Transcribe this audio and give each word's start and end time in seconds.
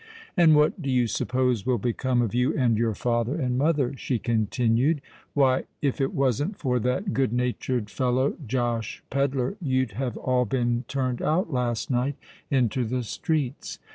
"And 0.35 0.55
what 0.55 0.81
do 0.81 0.89
you 0.89 1.05
suppose 1.05 1.63
will 1.63 1.77
become 1.77 2.23
of 2.23 2.33
you 2.33 2.57
and 2.57 2.75
your 2.75 2.95
father 2.95 3.39
and 3.39 3.55
mother?" 3.55 3.93
she 3.97 4.17
continued. 4.17 4.99
"Why—if 5.35 6.01
it 6.01 6.15
wasn't 6.15 6.57
for 6.57 6.79
that 6.79 7.13
good 7.13 7.31
natured 7.31 7.87
fellow 7.91 8.33
Josh 8.47 9.03
Pedler 9.11 9.57
you'd 9.61 9.91
have 9.91 10.17
all 10.17 10.45
been 10.45 10.85
turned 10.87 11.21
out 11.21 11.53
last 11.53 11.91
night 11.91 12.15
into 12.49 12.83
the 12.83 13.03
streets. 13.03 13.77